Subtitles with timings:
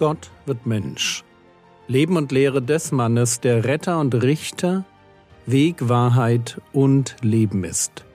[0.00, 1.22] Gott wird Mensch.
[1.86, 4.86] Leben und Lehre des Mannes, der Retter und Richter,
[5.44, 8.06] Weg, Wahrheit und Leben ist.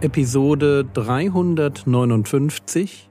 [0.00, 3.10] Episode 359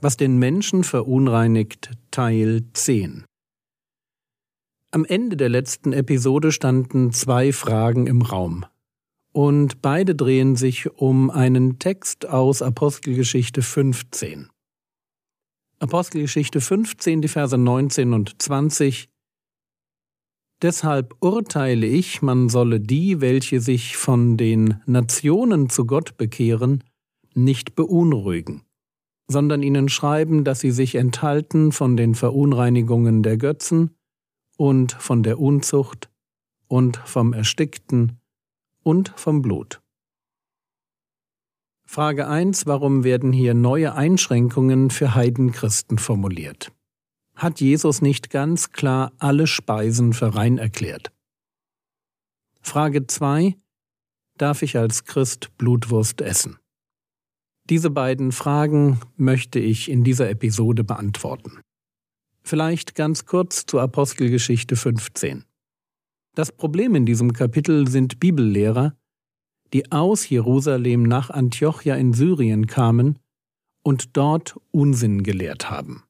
[0.00, 3.26] Was den Menschen verunreinigt Teil 10
[4.92, 8.64] Am Ende der letzten Episode standen zwei Fragen im Raum
[9.34, 14.48] und beide drehen sich um einen Text aus Apostelgeschichte 15.
[15.80, 19.08] Apostelgeschichte 15, die Verse 19 und 20.
[20.62, 26.84] Deshalb urteile ich, man solle die, welche sich von den Nationen zu Gott bekehren,
[27.34, 28.62] nicht beunruhigen,
[29.26, 33.96] sondern ihnen schreiben, dass sie sich enthalten von den Verunreinigungen der Götzen
[34.56, 36.08] und von der Unzucht
[36.68, 38.20] und vom Erstickten
[38.84, 39.80] und vom Blut.
[41.86, 42.66] Frage 1.
[42.66, 46.72] Warum werden hier neue Einschränkungen für Heidenchristen formuliert?
[47.34, 51.12] Hat Jesus nicht ganz klar alle Speisen für rein erklärt?
[52.60, 53.56] Frage 2.
[54.38, 56.58] Darf ich als Christ Blutwurst essen?
[57.70, 61.60] Diese beiden Fragen möchte ich in dieser Episode beantworten.
[62.42, 65.44] Vielleicht ganz kurz zur Apostelgeschichte 15.
[66.34, 68.96] Das Problem in diesem Kapitel sind Bibellehrer,
[69.72, 73.20] die aus Jerusalem nach Antiochia in Syrien kamen
[73.84, 76.02] und dort Unsinn gelehrt haben.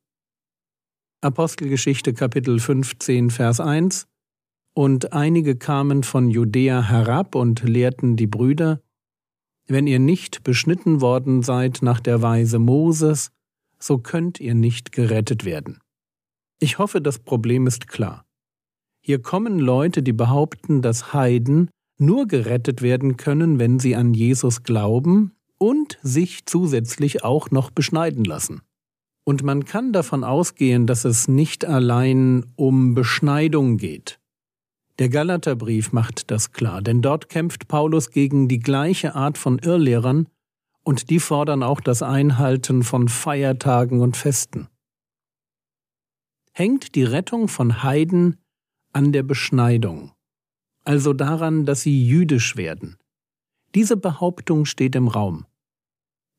[1.20, 4.06] Apostelgeschichte Kapitel 15 Vers 1
[4.74, 8.80] Und einige kamen von Judäa herab und lehrten die Brüder,
[9.66, 13.30] wenn ihr nicht beschnitten worden seid nach der Weise Moses,
[13.78, 15.80] so könnt ihr nicht gerettet werden.
[16.60, 18.23] Ich hoffe, das Problem ist klar.
[19.06, 24.62] Hier kommen Leute, die behaupten, dass Heiden nur gerettet werden können, wenn sie an Jesus
[24.62, 28.62] glauben und sich zusätzlich auch noch beschneiden lassen.
[29.24, 34.20] Und man kann davon ausgehen, dass es nicht allein um Beschneidung geht.
[34.98, 40.28] Der Galaterbrief macht das klar, denn dort kämpft Paulus gegen die gleiche Art von Irrlehrern,
[40.82, 44.68] und die fordern auch das Einhalten von Feiertagen und Festen.
[46.52, 48.38] Hängt die Rettung von Heiden
[48.94, 50.12] an der Beschneidung,
[50.84, 52.96] also daran, dass sie jüdisch werden.
[53.74, 55.46] Diese Behauptung steht im Raum.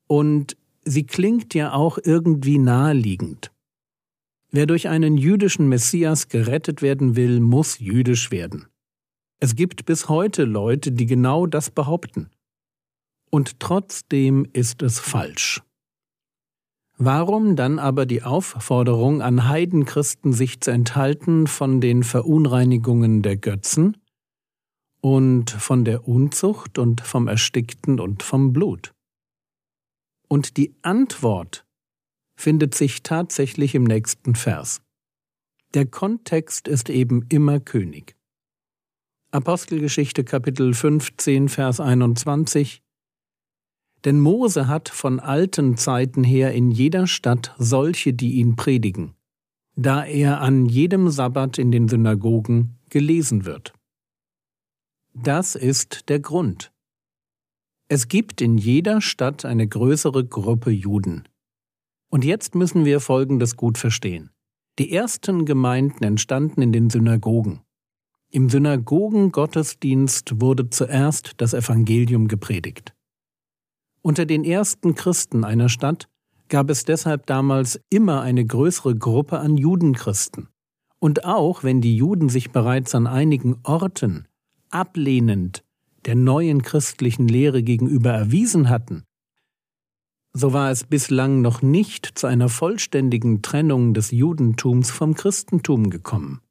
[0.06, 3.52] Und sie klingt ja auch irgendwie naheliegend.
[4.50, 8.66] Wer durch einen jüdischen Messias gerettet werden will, muss jüdisch werden.
[9.38, 12.30] Es gibt bis heute Leute, die genau das behaupten.
[13.30, 15.62] Und trotzdem ist es falsch.
[16.98, 23.98] Warum dann aber die Aufforderung an Heidenchristen, sich zu enthalten von den Verunreinigungen der Götzen
[25.02, 28.94] und von der Unzucht und vom Erstickten und vom Blut?
[30.28, 31.66] Und die Antwort
[32.34, 34.80] findet sich tatsächlich im nächsten Vers.
[35.74, 38.16] Der Kontext ist eben immer König.
[39.32, 42.82] Apostelgeschichte Kapitel 15 Vers 21
[44.06, 49.14] denn Mose hat von alten Zeiten her in jeder Stadt solche, die ihn predigen,
[49.74, 53.74] da er an jedem Sabbat in den Synagogen gelesen wird.
[55.12, 56.72] Das ist der Grund.
[57.88, 61.24] Es gibt in jeder Stadt eine größere Gruppe Juden.
[62.08, 64.30] Und jetzt müssen wir Folgendes gut verstehen.
[64.78, 67.62] Die ersten Gemeinden entstanden in den Synagogen.
[68.30, 72.95] Im Synagogengottesdienst wurde zuerst das Evangelium gepredigt.
[74.06, 76.08] Unter den ersten Christen einer Stadt
[76.48, 80.46] gab es deshalb damals immer eine größere Gruppe an Judenchristen.
[81.00, 84.28] Und auch wenn die Juden sich bereits an einigen Orten
[84.70, 85.64] ablehnend
[86.04, 89.02] der neuen christlichen Lehre gegenüber erwiesen hatten,
[90.32, 96.42] so war es bislang noch nicht zu einer vollständigen Trennung des Judentums vom Christentum gekommen.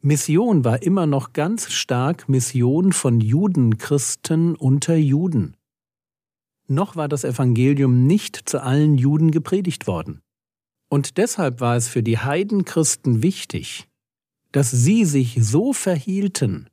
[0.00, 5.56] Mission war immer noch ganz stark Mission von Judenchristen unter Juden
[6.70, 10.22] noch war das Evangelium nicht zu allen Juden gepredigt worden.
[10.88, 13.88] Und deshalb war es für die Heidenchristen wichtig,
[14.52, 16.68] dass sie sich so verhielten,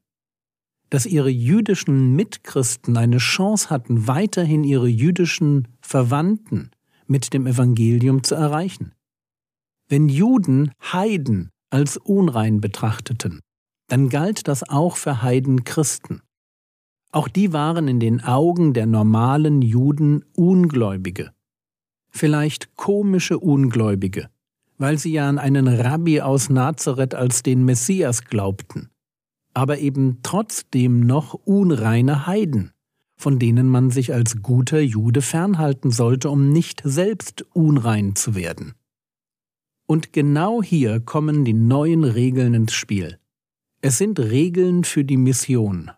[0.90, 6.72] dass ihre jüdischen Mitchristen eine Chance hatten, weiterhin ihre jüdischen Verwandten
[7.06, 8.94] mit dem Evangelium zu erreichen.
[9.90, 13.42] Wenn Juden Heiden als unrein betrachteten,
[13.88, 16.22] dann galt das auch für Heidenchristen.
[17.12, 21.32] Auch die waren in den Augen der normalen Juden Ungläubige.
[22.10, 24.30] Vielleicht komische Ungläubige,
[24.78, 28.90] weil sie ja an einen Rabbi aus Nazareth als den Messias glaubten,
[29.54, 32.72] aber eben trotzdem noch unreine Heiden,
[33.16, 38.74] von denen man sich als guter Jude fernhalten sollte, um nicht selbst unrein zu werden.
[39.88, 43.18] Und genau hier kommen die neuen Regeln ins Spiel.
[43.82, 45.92] Es sind Regeln für die Mission,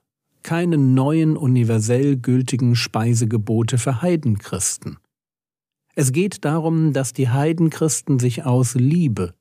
[0.43, 4.97] keine neuen universell gültigen Speisegebote für Heidenchristen.
[5.95, 9.33] Es geht darum, dass die Heidenchristen sich aus Liebe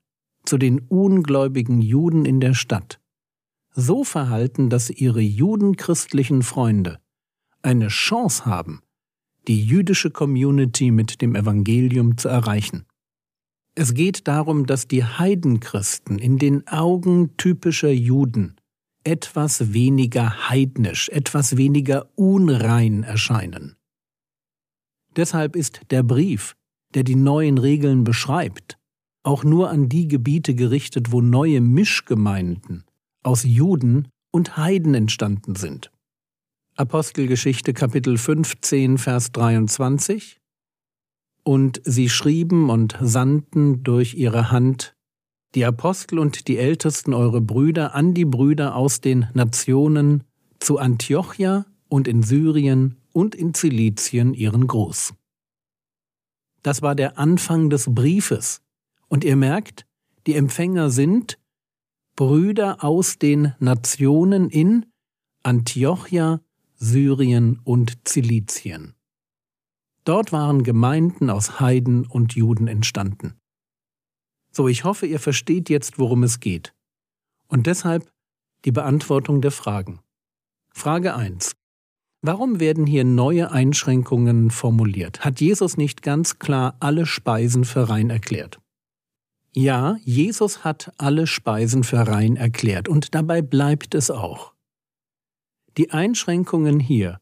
[0.44, 3.00] zu den ungläubigen Juden in der Stadt
[3.78, 6.98] so verhalten, dass ihre judenchristlichen Freunde
[7.62, 8.82] eine Chance haben,
[9.46, 12.86] die jüdische Community mit dem Evangelium zu erreichen.
[13.76, 18.56] Es geht darum, dass die Heidenchristen in den Augen typischer Juden
[19.08, 23.76] etwas weniger heidnisch, etwas weniger unrein erscheinen.
[25.16, 26.54] Deshalb ist der Brief,
[26.92, 28.76] der die neuen Regeln beschreibt,
[29.22, 32.84] auch nur an die Gebiete gerichtet, wo neue Mischgemeinden
[33.22, 35.90] aus Juden und Heiden entstanden sind.
[36.76, 40.38] Apostelgeschichte Kapitel 15, Vers 23
[41.44, 44.97] Und sie schrieben und sandten durch ihre Hand
[45.54, 50.24] die Apostel und die Ältesten eure Brüder an die Brüder aus den Nationen
[50.60, 55.14] zu Antiochia und in Syrien und in Zilizien ihren Gruß.
[56.62, 58.60] Das war der Anfang des Briefes.
[59.08, 59.86] Und ihr merkt,
[60.26, 61.38] die Empfänger sind
[62.14, 64.86] Brüder aus den Nationen in
[65.42, 66.40] Antiochia,
[66.74, 68.94] Syrien und Zilizien.
[70.04, 73.34] Dort waren Gemeinden aus Heiden und Juden entstanden.
[74.58, 76.74] So, ich hoffe, ihr versteht jetzt, worum es geht.
[77.46, 78.10] Und deshalb
[78.64, 80.00] die Beantwortung der Fragen.
[80.72, 81.54] Frage 1.
[82.22, 85.20] Warum werden hier neue Einschränkungen formuliert?
[85.20, 88.58] Hat Jesus nicht ganz klar alle Speisen für rein erklärt?
[89.54, 94.54] Ja, Jesus hat alle Speisen für rein erklärt und dabei bleibt es auch.
[95.76, 97.20] Die Einschränkungen hier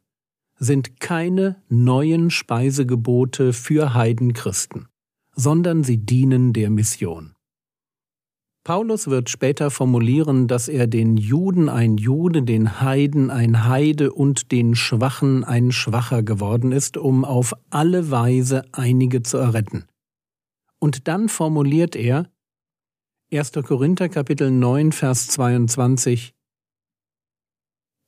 [0.58, 4.88] sind keine neuen Speisegebote für Heidenchristen,
[5.36, 7.34] sondern sie dienen der Mission.
[8.64, 14.50] Paulus wird später formulieren, dass er den Juden ein Jude, den Heiden ein Heide und
[14.50, 19.84] den Schwachen ein Schwacher geworden ist, um auf alle Weise einige zu erretten.
[20.80, 22.28] Und dann formuliert er
[23.32, 23.52] 1.
[23.52, 26.36] Korinther Kapitel 9 Vers 22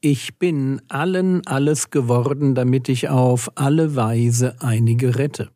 [0.01, 5.51] ich bin allen alles geworden, damit ich auf alle Weise einige rette.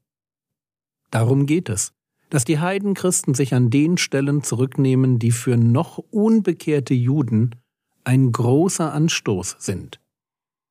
[1.12, 1.92] Darum geht es,
[2.30, 7.54] dass die Heidenchristen sich an den Stellen zurücknehmen, die für noch unbekehrte Juden
[8.02, 10.00] ein großer Anstoß sind.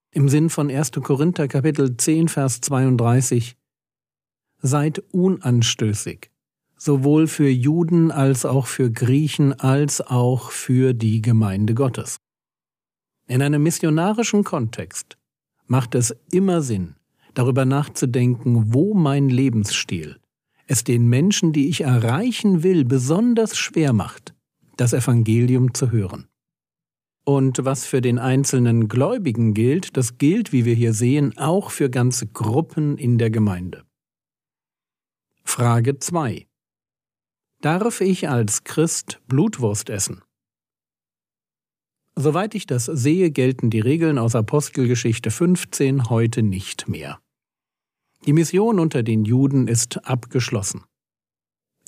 [0.09, 0.91] Im Sinn von 1.
[1.03, 3.55] Korinther Kapitel 10 Vers 32
[4.63, 6.31] Seid unanstößig,
[6.75, 12.17] sowohl für Juden als auch für Griechen als auch für die Gemeinde Gottes.
[13.27, 15.19] In einem missionarischen Kontext
[15.67, 16.95] macht es immer Sinn,
[17.35, 20.20] darüber nachzudenken, wo mein Lebensstil
[20.71, 24.33] es den Menschen, die ich erreichen will, besonders schwer macht,
[24.77, 26.29] das Evangelium zu hören.
[27.25, 31.89] Und was für den einzelnen Gläubigen gilt, das gilt, wie wir hier sehen, auch für
[31.89, 33.83] ganze Gruppen in der Gemeinde.
[35.43, 36.47] Frage 2.
[37.59, 40.23] Darf ich als Christ Blutwurst essen?
[42.15, 47.19] Soweit ich das sehe, gelten die Regeln aus Apostelgeschichte 15 heute nicht mehr.
[48.25, 50.83] Die Mission unter den Juden ist abgeschlossen.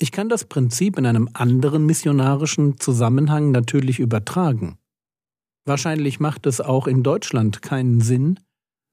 [0.00, 4.76] Ich kann das Prinzip in einem anderen missionarischen Zusammenhang natürlich übertragen.
[5.64, 8.40] Wahrscheinlich macht es auch in Deutschland keinen Sinn,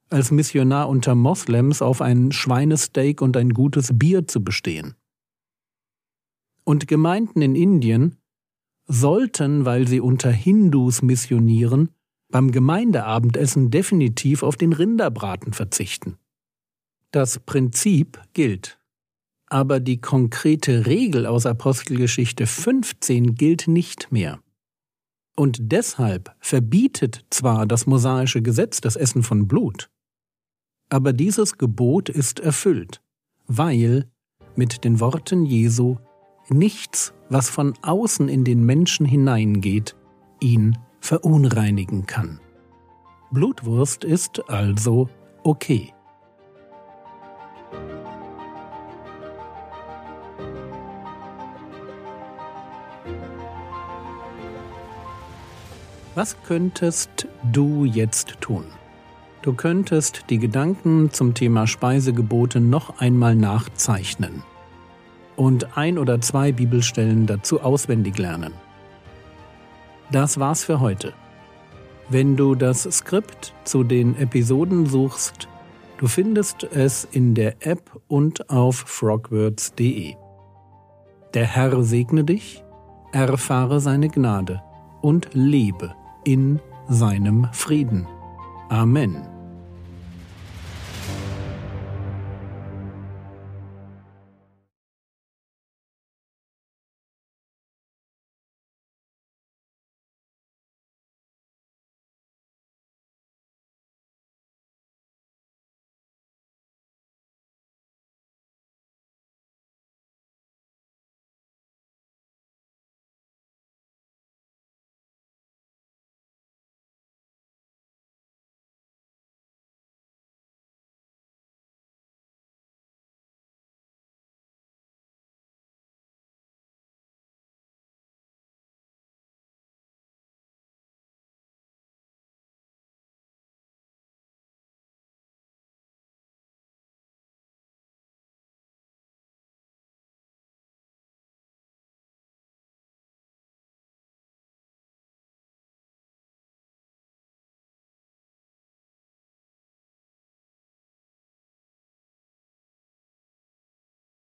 [0.10, 4.94] als Missionar unter Moslems auf ein Schweinesteak und ein gutes Bier zu bestehen.
[6.64, 8.18] Und Gemeinden in Indien
[8.88, 11.90] sollten, weil sie unter Hindus missionieren,
[12.30, 16.18] beim Gemeindeabendessen definitiv auf den Rinderbraten verzichten.
[17.12, 18.80] Das Prinzip gilt.
[19.48, 24.40] Aber die konkrete Regel aus Apostelgeschichte 15 gilt nicht mehr.
[25.36, 29.90] Und deshalb verbietet zwar das mosaische Gesetz das Essen von Blut,
[30.92, 33.02] aber dieses Gebot ist erfüllt,
[33.48, 34.12] weil
[34.58, 35.96] mit den Worten Jesu
[36.50, 39.96] nichts, was von außen in den Menschen hineingeht,
[40.42, 42.42] ihn verunreinigen kann.
[43.32, 45.10] Blutwurst ist also
[45.44, 45.94] okay.
[56.14, 58.66] Was könntest du jetzt tun?
[59.44, 64.44] Du könntest die Gedanken zum Thema Speisegebote noch einmal nachzeichnen
[65.38, 68.54] und ein oder zwei Bibelstellen dazu auswendig lernen.
[70.12, 71.14] Das war's für heute.
[72.10, 75.48] Wenn du das Skript zu den Episoden suchst,
[75.98, 80.16] du findest es in der App und auf frogwords.de.
[81.34, 82.66] Der Herr segne dich,
[83.14, 84.62] erfahre seine Gnade
[85.02, 88.08] und lebe in seinem Frieden.
[88.70, 89.31] Amen.